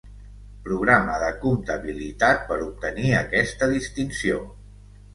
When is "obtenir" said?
2.71-3.15